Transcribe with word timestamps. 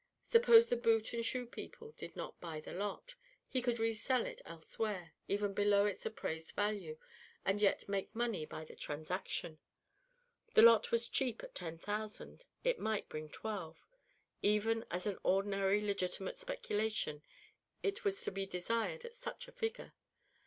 Suppose 0.31 0.65
the 0.65 0.75
boot 0.77 1.13
and 1.13 1.23
shoe 1.23 1.45
people 1.45 1.91
did 1.91 2.15
not 2.15 2.41
buy 2.41 2.59
the 2.59 2.73
lot? 2.73 3.13
He 3.47 3.61
could 3.61 3.77
resell 3.77 4.25
it 4.25 4.41
elsewhere, 4.45 5.11
even 5.27 5.53
below 5.53 5.85
its 5.85 6.07
appraised 6.07 6.53
value 6.55 6.97
and 7.45 7.61
yet 7.61 7.87
make 7.87 8.15
money 8.15 8.43
by 8.47 8.65
the 8.65 8.75
transaction; 8.75 9.59
the 10.55 10.63
lot 10.63 10.91
was 10.91 11.07
cheap 11.07 11.43
at 11.43 11.53
ten 11.53 11.77
thousand; 11.77 12.45
it 12.63 12.79
might 12.79 13.09
bring 13.09 13.29
twelve; 13.29 13.85
even 14.41 14.83
as 14.89 15.05
an 15.05 15.19
ordinary, 15.21 15.79
legitimate 15.79 16.35
speculation 16.39 17.21
it 17.83 18.03
was 18.03 18.23
to 18.23 18.31
be 18.31 18.47
desired 18.47 19.05
at 19.05 19.13
such 19.13 19.47
a 19.47 19.51
figure. 19.51 19.93